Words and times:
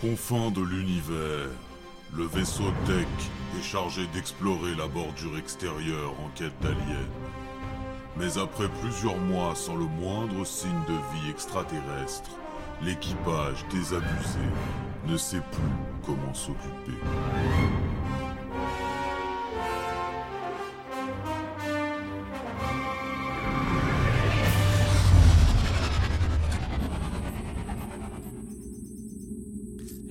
confins 0.00 0.50
de 0.50 0.62
l'univers, 0.62 1.50
le 2.16 2.24
vaisseau 2.24 2.64
Tech 2.86 3.06
est 3.58 3.62
chargé 3.62 4.06
d'explorer 4.14 4.74
la 4.76 4.88
bordure 4.88 5.36
extérieure 5.36 6.14
en 6.24 6.28
quête 6.34 6.58
d'aliens. 6.62 7.08
Mais 8.16 8.38
après 8.38 8.68
plusieurs 8.80 9.18
mois 9.18 9.54
sans 9.54 9.76
le 9.76 9.84
moindre 9.84 10.44
signe 10.46 10.70
de 10.88 10.94
vie 10.94 11.30
extraterrestre, 11.30 12.30
l'équipage 12.82 13.64
désabusé 13.70 14.38
ne 15.06 15.16
sait 15.18 15.42
plus 15.52 16.06
comment 16.06 16.34
s'occuper. 16.34 16.98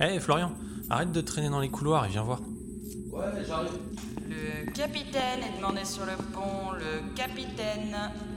Hé 0.02 0.18
Florian, 0.18 0.52
arrête 0.88 1.12
de 1.12 1.20
traîner 1.20 1.50
dans 1.50 1.60
les 1.60 1.68
couloirs 1.68 2.06
et 2.06 2.08
viens 2.08 2.22
voir. 2.22 2.40
Ouais, 3.12 3.44
j'arrive. 3.46 3.68
Le 4.26 4.72
capitaine 4.72 5.40
est 5.42 5.58
demandé 5.58 5.84
sur 5.84 6.06
le 6.06 6.16
pont, 6.32 6.72
le 6.72 7.14
capitaine. 7.14 7.94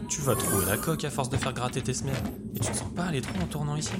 Tu 0.10 0.20
vas 0.20 0.36
trouver 0.36 0.66
la 0.66 0.76
coque 0.76 1.06
à 1.06 1.10
force 1.10 1.30
de 1.30 1.38
faire 1.38 1.54
gratter 1.54 1.82
tes 1.82 1.94
semelles. 1.94 2.16
Et 2.54 2.60
tu 2.60 2.70
te 2.70 2.76
sens 2.76 2.92
pas 2.94 3.06
aller 3.06 3.22
trop 3.22 3.40
en 3.42 3.46
tournant 3.46 3.78
ici? 3.78 3.94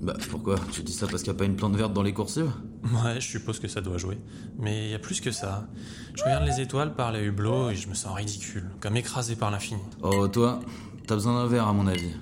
Bah 0.00 0.16
pourquoi? 0.30 0.56
Tu 0.72 0.82
dis 0.82 0.94
ça 0.94 1.06
parce 1.06 1.22
qu'il 1.22 1.30
n'y 1.30 1.36
a 1.36 1.40
pas 1.40 1.44
une 1.44 1.56
plante 1.56 1.76
verte 1.76 1.92
dans 1.92 2.02
les 2.02 2.14
coursives? 2.14 2.50
Ouais, 2.84 3.20
je 3.20 3.28
suppose 3.28 3.60
que 3.60 3.68
ça 3.68 3.82
doit 3.82 3.98
jouer. 3.98 4.18
Mais 4.58 4.86
il 4.86 4.90
y 4.92 4.94
a 4.94 4.98
plus 4.98 5.20
que 5.20 5.30
ça. 5.30 5.68
Je 6.14 6.22
regarde 6.22 6.46
les 6.46 6.62
étoiles 6.62 6.94
par 6.94 7.12
les 7.12 7.22
hublots 7.22 7.68
et 7.68 7.76
je 7.76 7.88
me 7.88 7.94
sens 7.94 8.16
ridicule, 8.16 8.70
comme 8.80 8.96
écrasé 8.96 9.36
par 9.36 9.50
l'infini. 9.50 9.82
Oh 10.00 10.26
toi, 10.26 10.60
t'as 11.06 11.16
besoin 11.16 11.34
d'un 11.34 11.46
verre 11.46 11.68
à 11.68 11.74
mon 11.74 11.86
avis. 11.86 12.12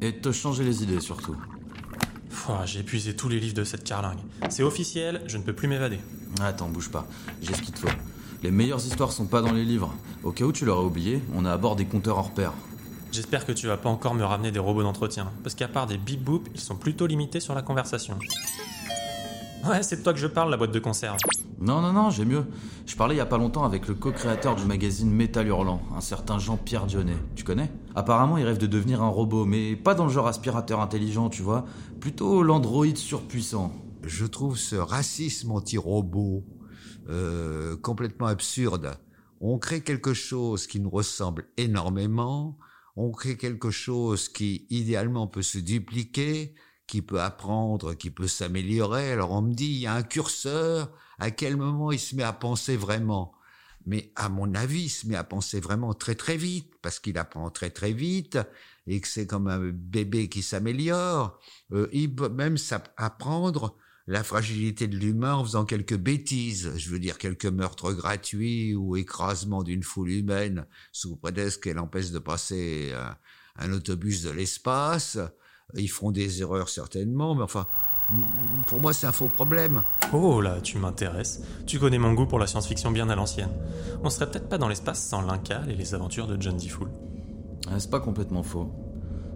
Et 0.00 0.12
de 0.12 0.18
te 0.18 0.30
changer 0.30 0.62
les 0.62 0.84
idées 0.84 1.00
surtout. 1.00 1.36
Pouah, 2.46 2.64
J'ai 2.64 2.80
épuisé 2.80 3.16
tous 3.16 3.28
les 3.28 3.40
livres 3.40 3.54
de 3.54 3.64
cette 3.64 3.82
carlingue. 3.82 4.20
C'est 4.50 4.62
officiel, 4.62 5.20
je 5.26 5.36
ne 5.36 5.42
peux 5.42 5.52
plus 5.52 5.66
m'évader. 5.66 5.98
Attends, 6.40 6.68
bouge 6.68 6.90
pas. 6.90 7.06
J'ai 7.42 7.52
ce 7.52 7.60
qu'il 7.60 7.74
te 7.74 7.80
faut. 7.80 7.96
Les 8.42 8.52
meilleures 8.52 8.84
histoires 8.86 9.10
sont 9.10 9.26
pas 9.26 9.42
dans 9.42 9.52
les 9.52 9.64
livres. 9.64 9.92
Au 10.22 10.30
cas 10.30 10.44
où 10.44 10.52
tu 10.52 10.64
l'aurais 10.64 10.84
oublié, 10.84 11.22
on 11.34 11.44
a 11.44 11.52
à 11.52 11.56
bord 11.56 11.74
des 11.74 11.86
compteurs 11.86 12.18
hors 12.18 12.30
pair. 12.30 12.52
J'espère 13.10 13.46
que 13.46 13.52
tu 13.52 13.66
vas 13.66 13.76
pas 13.76 13.88
encore 13.88 14.14
me 14.14 14.24
ramener 14.24 14.52
des 14.52 14.58
robots 14.58 14.82
d'entretien, 14.82 15.32
parce 15.42 15.54
qu'à 15.54 15.68
part 15.68 15.86
des 15.86 15.98
bip 15.98 16.22
boop, 16.22 16.48
ils 16.54 16.60
sont 16.60 16.76
plutôt 16.76 17.06
limités 17.06 17.40
sur 17.40 17.54
la 17.54 17.62
conversation. 17.62 18.18
Ouais, 19.64 19.82
c'est 19.82 19.96
de 19.96 20.02
toi 20.02 20.12
que 20.12 20.20
je 20.20 20.26
parle, 20.28 20.50
la 20.50 20.56
boîte 20.56 20.72
de 20.72 20.78
conserve. 20.78 21.16
Non, 21.58 21.80
non, 21.80 21.92
non, 21.92 22.10
j'ai 22.10 22.26
mieux. 22.26 22.44
Je 22.84 22.96
parlais 22.96 23.14
il 23.14 23.18
y 23.18 23.22
a 23.22 23.26
pas 23.26 23.38
longtemps 23.38 23.64
avec 23.64 23.88
le 23.88 23.94
co-créateur 23.94 24.56
du 24.56 24.64
magazine 24.66 25.10
Métal 25.10 25.46
Hurlant, 25.46 25.80
un 25.96 26.02
certain 26.02 26.38
Jean-Pierre 26.38 26.86
Dionnet. 26.86 27.16
Tu 27.34 27.44
connais? 27.44 27.70
Apparemment, 27.94 28.36
il 28.36 28.44
rêve 28.44 28.58
de 28.58 28.66
devenir 28.66 29.02
un 29.02 29.08
robot, 29.08 29.46
mais 29.46 29.74
pas 29.74 29.94
dans 29.94 30.04
le 30.04 30.12
genre 30.12 30.26
aspirateur 30.26 30.80
intelligent, 30.80 31.30
tu 31.30 31.40
vois. 31.40 31.64
Plutôt 31.98 32.42
l'androïde 32.42 32.98
surpuissant. 32.98 33.72
Je 34.02 34.26
trouve 34.26 34.58
ce 34.58 34.76
racisme 34.76 35.50
anti-robot 35.52 36.44
euh, 37.08 37.76
complètement 37.78 38.26
absurde. 38.26 38.98
On 39.40 39.58
crée 39.58 39.80
quelque 39.80 40.12
chose 40.12 40.66
qui 40.66 40.78
nous 40.78 40.90
ressemble 40.90 41.46
énormément, 41.56 42.58
on 42.96 43.10
crée 43.10 43.36
quelque 43.36 43.70
chose 43.70 44.28
qui 44.28 44.66
idéalement 44.70 45.26
peut 45.26 45.42
se 45.42 45.58
dupliquer, 45.58 46.54
qui 46.86 47.02
peut 47.02 47.20
apprendre, 47.20 47.94
qui 47.94 48.10
peut 48.10 48.28
s'améliorer. 48.28 49.12
Alors 49.12 49.32
on 49.32 49.42
me 49.42 49.54
dit, 49.54 49.66
il 49.66 49.80
y 49.80 49.86
a 49.86 49.94
un 49.94 50.02
curseur, 50.02 50.90
à 51.18 51.30
quel 51.30 51.56
moment 51.56 51.92
il 51.92 51.98
se 51.98 52.14
met 52.14 52.22
à 52.22 52.32
penser 52.32 52.76
vraiment? 52.76 53.32
Mais 53.86 54.12
à 54.16 54.28
mon 54.28 54.54
avis, 54.54 54.84
il 54.84 54.88
se 54.90 55.06
met 55.06 55.14
à 55.14 55.24
penser 55.24 55.60
vraiment 55.60 55.94
très 55.94 56.16
très 56.16 56.36
vite, 56.36 56.72
parce 56.82 56.98
qu'il 56.98 57.18
apprend 57.18 57.50
très 57.50 57.70
très 57.70 57.92
vite, 57.92 58.38
et 58.86 59.00
que 59.00 59.08
c'est 59.08 59.26
comme 59.26 59.46
un 59.46 59.70
bébé 59.72 60.28
qui 60.28 60.42
s'améliore. 60.42 61.40
Euh, 61.72 61.88
il 61.92 62.14
peut 62.14 62.28
même 62.28 62.56
apprendre 62.96 63.76
la 64.08 64.22
fragilité 64.22 64.86
de 64.86 64.96
l'humain 64.96 65.34
en 65.34 65.44
faisant 65.44 65.64
quelques 65.64 65.96
bêtises, 65.96 66.72
je 66.76 66.90
veux 66.90 67.00
dire 67.00 67.18
quelques 67.18 67.46
meurtres 67.46 67.92
gratuits 67.92 68.74
ou 68.74 68.96
écrasement 68.96 69.64
d'une 69.64 69.82
foule 69.82 70.10
humaine 70.10 70.66
sous 70.92 71.16
prétexte 71.16 71.62
qu'elle 71.62 71.78
empêche 71.78 72.10
de 72.10 72.20
passer 72.20 72.92
un, 72.94 73.16
un 73.56 73.72
autobus 73.72 74.22
de 74.22 74.30
l'espace. 74.30 75.18
Ils 75.74 75.88
feront 75.88 76.12
des 76.12 76.42
erreurs 76.42 76.68
certainement, 76.68 77.34
mais 77.34 77.42
enfin, 77.42 77.66
pour 78.68 78.80
moi, 78.80 78.92
c'est 78.92 79.06
un 79.06 79.12
faux 79.12 79.28
problème. 79.28 79.82
Oh 80.12 80.40
là, 80.40 80.60
tu 80.60 80.78
m'intéresses. 80.78 81.42
Tu 81.66 81.80
connais 81.80 81.98
mon 81.98 82.14
goût 82.14 82.26
pour 82.26 82.38
la 82.38 82.46
science-fiction 82.46 82.92
bien 82.92 83.08
à 83.08 83.16
l'ancienne. 83.16 83.50
On 84.04 84.10
serait 84.10 84.30
peut-être 84.30 84.48
pas 84.48 84.58
dans 84.58 84.68
l'espace 84.68 85.02
sans 85.02 85.22
l'Incal 85.22 85.68
et 85.70 85.74
les 85.74 85.94
aventures 85.94 86.28
de 86.28 86.40
John 86.40 86.56
D. 86.56 86.68
Fool. 86.68 86.90
c'est 87.78 87.90
pas 87.90 88.00
complètement 88.00 88.44
faux. 88.44 88.70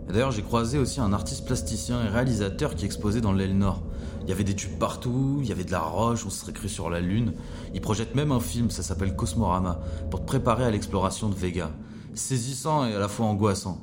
D'ailleurs, 0.08 0.30
j'ai 0.30 0.42
croisé 0.42 0.78
aussi 0.78 1.00
un 1.00 1.12
artiste 1.12 1.46
plasticien 1.46 2.04
et 2.04 2.08
réalisateur 2.08 2.74
qui 2.74 2.84
exposait 2.84 3.20
dans 3.20 3.32
l'aile 3.32 3.56
nord. 3.56 3.82
Il 4.22 4.28
y 4.28 4.32
avait 4.32 4.44
des 4.44 4.54
tubes 4.54 4.78
partout, 4.78 5.38
il 5.40 5.48
y 5.48 5.52
avait 5.52 5.64
de 5.64 5.72
la 5.72 5.80
roche, 5.80 6.24
on 6.26 6.30
se 6.30 6.40
serait 6.40 6.52
cru 6.52 6.68
sur 6.68 6.90
la 6.90 7.00
Lune. 7.00 7.34
Il 7.74 7.80
projette 7.80 8.14
même 8.14 8.32
un 8.32 8.40
film, 8.40 8.70
ça 8.70 8.82
s'appelle 8.82 9.14
Cosmorama, 9.14 9.80
pour 10.10 10.20
te 10.20 10.26
préparer 10.26 10.64
à 10.64 10.70
l'exploration 10.70 11.28
de 11.28 11.34
Vega. 11.34 11.70
Saisissant 12.14 12.86
et 12.86 12.94
à 12.94 12.98
la 12.98 13.08
fois 13.08 13.26
angoissant. 13.26 13.78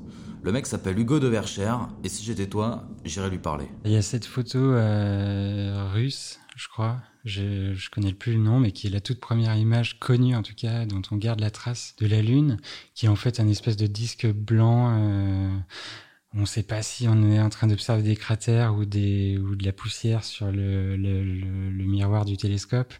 Le 0.47 0.53
mec 0.53 0.65
s'appelle 0.65 0.97
Hugo 0.97 1.19
de 1.19 1.27
Verchères, 1.27 1.89
et 2.05 2.07
si 2.07 2.23
j'étais 2.23 2.47
toi, 2.47 2.87
j'irais 3.03 3.29
lui 3.29 3.37
parler. 3.37 3.67
Il 3.83 3.91
y 3.91 3.97
a 3.97 4.01
cette 4.01 4.23
photo 4.23 4.57
euh, 4.57 5.91
russe, 5.91 6.39
je 6.55 6.69
crois, 6.69 7.01
je, 7.25 7.73
je 7.73 7.89
connais 7.89 8.13
plus 8.13 8.31
le 8.31 8.39
nom, 8.39 8.61
mais 8.61 8.71
qui 8.71 8.87
est 8.87 8.89
la 8.89 9.01
toute 9.01 9.19
première 9.19 9.57
image 9.57 9.99
connue 9.99 10.37
en 10.37 10.43
tout 10.43 10.55
cas, 10.55 10.85
dont 10.85 11.01
on 11.11 11.17
garde 11.17 11.41
la 11.41 11.51
trace 11.51 11.97
de 11.99 12.07
la 12.07 12.21
Lune, 12.21 12.61
qui 12.95 13.07
est 13.07 13.09
en 13.09 13.17
fait 13.17 13.41
un 13.41 13.49
espèce 13.49 13.75
de 13.75 13.87
disque 13.87 14.25
blanc. 14.25 14.97
Euh, 14.97 15.57
on 16.33 16.39
ne 16.39 16.45
sait 16.45 16.63
pas 16.63 16.81
si 16.81 17.09
on 17.09 17.29
est 17.29 17.41
en 17.41 17.49
train 17.49 17.67
d'observer 17.67 18.03
des 18.03 18.15
cratères 18.15 18.73
ou, 18.73 18.85
des, 18.85 19.37
ou 19.37 19.57
de 19.57 19.65
la 19.65 19.73
poussière 19.73 20.23
sur 20.23 20.49
le, 20.49 20.95
le, 20.95 21.83
miroir 21.83 22.23
du 22.23 22.37
télescope. 22.37 22.93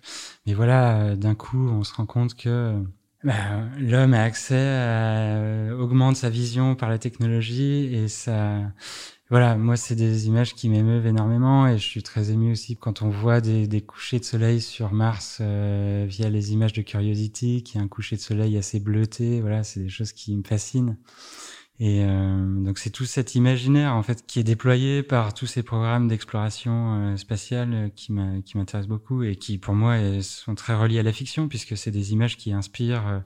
Mais 0.46 0.54
voilà, 0.54 1.00
euh, 1.00 1.16
d'un 1.16 1.34
coup, 1.34 1.70
on 1.70 1.86
se 1.86 1.94
rend 1.94 2.08
compte 2.08 2.36
que 2.36 2.84
bah, 3.24 3.66
l'homme 3.80 4.14
a 4.14 4.24
accès, 4.24 4.56
à, 4.56 5.76
augmente 5.76 6.16
sa 6.16 6.30
vision 6.30 6.76
par 6.76 6.90
la 6.90 7.00
technologie 7.00 7.94
et 7.94 8.08
ça, 8.08 8.72
voilà, 9.30 9.58
moi 9.58 9.76
c'est 9.76 9.96
des 9.96 10.28
images 10.28 10.54
qui 10.54 10.70
m'émeuvent 10.70 11.08
énormément 11.08 11.68
et 11.68 11.78
je 11.78 11.84
suis 11.84 12.04
très 12.04 12.32
ému 12.32 12.52
aussi 12.52 12.78
quand 12.78 13.02
on 13.02 13.10
voit 13.10 13.42
des, 13.42 13.68
des 13.68 13.82
couchers 13.82 14.20
de 14.20 14.24
soleil 14.24 14.62
sur 14.62 14.94
Mars 14.94 15.40
euh, 15.42 16.06
via 16.08 16.30
les 16.30 16.54
images 16.54 16.74
de 16.74 16.82
Curiosity, 16.82 17.64
qui 17.64 17.78
est 17.78 17.82
un 17.82 17.88
coucher 17.88 18.16
de 18.18 18.22
soleil 18.22 18.58
assez 18.58 18.80
bleuté. 18.80 19.42
Voilà, 19.42 19.64
c'est 19.64 19.82
des 19.82 19.90
choses 19.90 20.14
qui 20.14 20.36
me 20.38 20.44
fascinent. 20.44 20.96
Et 21.80 22.04
euh, 22.04 22.64
donc 22.64 22.80
c'est 22.80 22.90
tout 22.90 23.06
cet 23.06 23.36
imaginaire 23.36 23.94
en 23.94 24.02
fait 24.02 24.26
qui 24.26 24.40
est 24.40 24.44
déployé 24.44 25.04
par 25.04 25.36
tous 25.36 25.46
ces 25.46 25.62
programmes 25.62 26.08
d'exploration 26.08 26.96
euh, 26.96 27.18
spatiale 27.18 27.74
euh, 27.74 27.90
qui 27.96 28.12
m'intéressent 28.12 28.88
beaucoup 28.88 29.22
et 29.22 29.36
qui 29.36 29.60
pour 29.60 29.76
moi 29.76 29.98
sont 30.24 30.56
très 30.56 30.74
reliés 30.74 30.98
à 30.98 31.04
la 31.04 31.14
fiction 31.14 31.48
puisque 31.48 31.78
c'est 31.78 31.92
des 31.92 32.14
images 32.14 32.36
qui 32.36 32.52
inspirent 32.52 33.22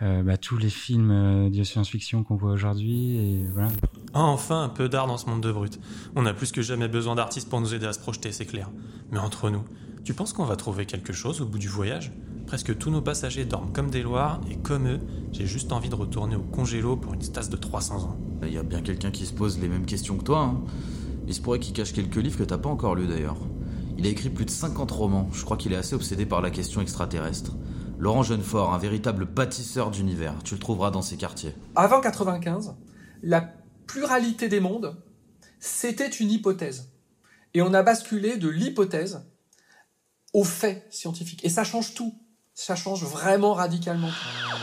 bah, 0.00 0.36
tous 0.36 0.58
les 0.58 0.70
films 0.70 1.50
de 1.50 1.62
science-fiction 1.64 2.22
qu'on 2.22 2.36
voit 2.36 2.52
aujourd'hui 2.52 3.16
et 3.16 3.46
voilà. 3.52 3.70
Enfin 4.14 4.62
un 4.62 4.68
peu 4.68 4.88
d'art 4.88 5.06
dans 5.06 5.18
ce 5.18 5.26
monde 5.26 5.42
de 5.42 5.50
brut. 5.50 5.80
On 6.14 6.24
a 6.26 6.34
plus 6.34 6.52
que 6.52 6.62
jamais 6.62 6.88
besoin 6.88 7.16
d'artistes 7.16 7.48
pour 7.48 7.60
nous 7.60 7.74
aider 7.74 7.86
à 7.86 7.92
se 7.92 7.98
projeter, 7.98 8.30
c'est 8.30 8.46
clair. 8.46 8.70
Mais 9.10 9.18
entre 9.18 9.50
nous, 9.50 9.64
tu 10.04 10.14
penses 10.14 10.32
qu'on 10.32 10.44
va 10.44 10.56
trouver 10.56 10.86
quelque 10.86 11.12
chose 11.12 11.40
au 11.40 11.46
bout 11.46 11.58
du 11.58 11.68
voyage? 11.68 12.12
Presque 12.48 12.78
tous 12.78 12.88
nos 12.88 13.02
passagers 13.02 13.44
dorment 13.44 13.74
comme 13.74 13.90
des 13.90 14.02
loirs, 14.02 14.40
et 14.50 14.56
comme 14.56 14.88
eux, 14.88 15.00
j'ai 15.32 15.44
juste 15.44 15.70
envie 15.70 15.90
de 15.90 15.94
retourner 15.94 16.34
au 16.34 16.40
congélo 16.40 16.96
pour 16.96 17.12
une 17.12 17.20
stase 17.20 17.50
de 17.50 17.58
300 17.58 18.04
ans. 18.04 18.16
Il 18.42 18.54
y 18.54 18.56
a 18.56 18.62
bien 18.62 18.80
quelqu'un 18.80 19.10
qui 19.10 19.26
se 19.26 19.34
pose 19.34 19.58
les 19.58 19.68
mêmes 19.68 19.84
questions 19.84 20.16
que 20.16 20.24
toi. 20.24 20.40
Hein. 20.40 20.62
Il 21.26 21.34
se 21.34 21.42
pourrait 21.42 21.58
qu'il 21.58 21.74
cache 21.74 21.92
quelques 21.92 22.16
livres 22.16 22.38
que 22.38 22.44
t'as 22.44 22.56
pas 22.56 22.70
encore 22.70 22.94
lus 22.94 23.06
d'ailleurs. 23.06 23.36
Il 23.98 24.06
a 24.06 24.08
écrit 24.08 24.30
plus 24.30 24.46
de 24.46 24.50
50 24.50 24.90
romans, 24.90 25.28
je 25.30 25.44
crois 25.44 25.58
qu'il 25.58 25.74
est 25.74 25.76
assez 25.76 25.94
obsédé 25.94 26.24
par 26.24 26.40
la 26.40 26.50
question 26.50 26.80
extraterrestre. 26.80 27.52
Laurent 27.98 28.22
Jeunefort, 28.22 28.72
un 28.72 28.78
véritable 28.78 29.26
bâtisseur 29.26 29.90
d'univers, 29.90 30.34
tu 30.42 30.54
le 30.54 30.60
trouveras 30.60 30.90
dans 30.90 31.02
ces 31.02 31.18
quartiers. 31.18 31.54
Avant 31.76 32.00
95, 32.00 32.76
la 33.22 33.42
pluralité 33.86 34.48
des 34.48 34.60
mondes, 34.60 34.96
c'était 35.60 36.08
une 36.08 36.30
hypothèse. 36.30 36.94
Et 37.52 37.60
on 37.60 37.74
a 37.74 37.82
basculé 37.82 38.38
de 38.38 38.48
l'hypothèse 38.48 39.28
au 40.32 40.44
fait 40.44 40.86
scientifique. 40.88 41.44
Et 41.44 41.50
ça 41.50 41.62
change 41.62 41.92
tout 41.92 42.14
ça 42.58 42.74
change 42.74 43.04
vraiment 43.04 43.54
radicalement. 43.54 44.10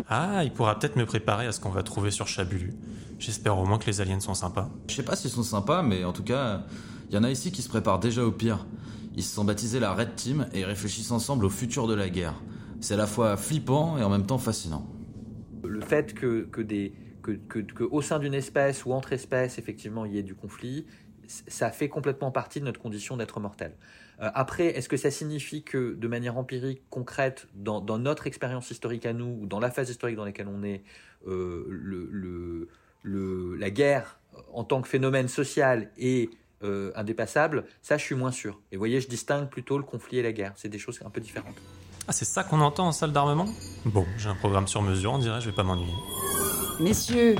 Ah, 0.09 0.43
il 0.43 0.51
pourra 0.51 0.77
peut-être 0.77 0.97
me 0.97 1.05
préparer 1.05 1.47
à 1.47 1.53
ce 1.53 1.61
qu'on 1.61 1.69
va 1.69 1.81
trouver 1.81 2.11
sur 2.11 2.27
Chabulu. 2.27 2.73
J'espère 3.19 3.57
au 3.57 3.65
moins 3.65 3.77
que 3.77 3.85
les 3.85 4.01
aliens 4.01 4.19
sont 4.19 4.33
sympas. 4.33 4.69
Je 4.89 4.95
sais 4.95 5.03
pas 5.03 5.15
s'ils 5.15 5.31
sont 5.31 5.43
sympas, 5.43 5.81
mais 5.81 6.03
en 6.03 6.11
tout 6.11 6.21
cas, 6.21 6.63
il 7.07 7.15
y 7.15 7.17
en 7.17 7.23
a 7.23 7.31
ici 7.31 7.53
qui 7.53 7.61
se 7.61 7.69
préparent 7.69 8.01
déjà 8.01 8.25
au 8.25 8.33
pire. 8.33 8.65
Ils 9.15 9.23
se 9.23 9.33
sont 9.33 9.45
baptisés 9.45 9.79
la 9.79 9.93
Red 9.93 10.13
Team 10.15 10.45
et 10.53 10.65
réfléchissent 10.65 11.11
ensemble 11.11 11.45
au 11.45 11.49
futur 11.49 11.87
de 11.87 11.93
la 11.93 12.09
guerre. 12.09 12.33
C'est 12.81 12.95
à 12.95 12.97
la 12.97 13.07
fois 13.07 13.37
flippant 13.37 13.97
et 13.97 14.03
en 14.03 14.09
même 14.09 14.25
temps 14.25 14.39
fascinant. 14.39 14.85
Le 15.63 15.79
fait 15.79 16.13
que, 16.13 16.49
que 16.51 16.59
des, 16.59 16.93
que, 17.23 17.31
que, 17.31 17.83
au 17.85 18.01
sein 18.01 18.19
d'une 18.19 18.33
espèce 18.33 18.85
ou 18.85 18.91
entre 18.91 19.13
espèces, 19.13 19.57
effectivement, 19.57 20.03
il 20.03 20.11
y 20.11 20.17
ait 20.17 20.23
du 20.23 20.35
conflit, 20.35 20.85
ça 21.27 21.71
fait 21.71 21.89
complètement 21.89 22.31
partie 22.31 22.59
de 22.59 22.65
notre 22.65 22.79
condition 22.79 23.17
d'être 23.17 23.39
mortel. 23.39 23.73
Euh, 24.21 24.29
après, 24.33 24.67
est-ce 24.67 24.89
que 24.89 24.97
ça 24.97 25.11
signifie 25.11 25.63
que 25.63 25.93
de 25.93 26.07
manière 26.07 26.37
empirique, 26.37 26.81
concrète, 26.89 27.47
dans, 27.53 27.81
notre 27.99 28.27
expérience 28.27 28.71
historique 28.71 29.05
à 29.05 29.13
nous, 29.13 29.37
ou 29.41 29.45
dans 29.45 29.59
la 29.59 29.71
phase 29.71 29.89
historique 29.89 30.15
dans 30.15 30.25
laquelle 30.25 30.47
on 30.47 30.63
est, 30.63 30.83
euh, 31.27 31.65
le, 31.69 32.69
la 33.57 33.69
guerre 33.69 34.19
en 34.53 34.63
tant 34.63 34.81
que 34.81 34.87
phénomène 34.87 35.27
social 35.27 35.89
est 35.97 36.29
euh, 36.63 36.91
indépassable, 36.95 37.65
ça 37.81 37.97
je 37.97 38.03
suis 38.03 38.15
moins 38.15 38.31
sûr. 38.31 38.59
Et 38.71 38.75
vous 38.75 38.79
voyez, 38.79 39.01
je 39.01 39.07
distingue 39.07 39.49
plutôt 39.49 39.77
le 39.77 39.83
conflit 39.83 40.17
et 40.17 40.23
la 40.23 40.31
guerre. 40.31 40.53
C'est 40.55 40.69
des 40.69 40.79
choses 40.79 40.99
un 41.05 41.09
peu 41.09 41.21
différentes. 41.21 41.55
Ah, 42.07 42.11
c'est 42.11 42.25
ça 42.25 42.43
qu'on 42.43 42.61
entend 42.61 42.87
en 42.87 42.91
salle 42.91 43.11
d'armement? 43.11 43.47
Bon, 43.85 44.05
j'ai 44.17 44.29
un 44.29 44.35
programme 44.35 44.67
sur 44.67 44.81
mesure, 44.81 45.13
on 45.13 45.19
dirait, 45.19 45.41
je 45.41 45.49
vais 45.49 45.55
pas 45.55 45.63
m'ennuyer. 45.63 45.93
Messieurs, 46.79 47.35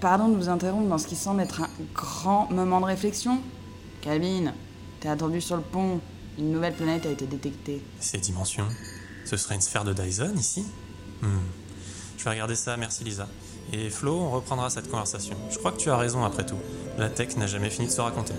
pardon 0.00 0.28
de 0.28 0.36
vous 0.36 0.48
interrompre 0.48 0.88
dans 0.88 0.98
ce 0.98 1.06
qui 1.06 1.16
semble 1.16 1.40
être 1.40 1.62
un 1.62 1.68
grand 1.94 2.50
moment 2.50 2.80
de 2.80 2.86
réflexion. 2.86 3.40
Calvin, 4.00 4.52
t'es 5.00 5.08
attendu 5.08 5.40
sur 5.40 5.56
le 5.56 5.62
pont. 5.62 6.00
Une 6.38 6.52
nouvelle 6.52 6.74
planète 6.74 7.04
a 7.06 7.10
été 7.10 7.26
détectée. 7.26 7.82
Ces 7.98 8.18
dimensions 8.18 8.68
Ce 9.24 9.36
serait 9.36 9.56
une 9.56 9.60
sphère 9.60 9.84
de 9.84 9.92
Dyson 9.92 10.34
ici 10.36 10.64
Hmm. 11.20 11.38
Je 12.16 12.22
vais 12.24 12.30
regarder 12.30 12.54
ça, 12.54 12.76
merci 12.76 13.02
Lisa. 13.02 13.26
Et 13.72 13.90
Flo, 13.90 14.16
on 14.16 14.30
reprendra 14.30 14.70
cette 14.70 14.88
conversation. 14.88 15.36
Je 15.50 15.58
crois 15.58 15.72
que 15.72 15.78
tu 15.78 15.90
as 15.90 15.96
raison 15.96 16.24
après 16.24 16.46
tout. 16.46 16.58
La 16.96 17.10
tech 17.10 17.36
n'a 17.36 17.48
jamais 17.48 17.70
fini 17.70 17.88
de 17.88 17.92
se 17.92 18.00
raconter. 18.00 18.34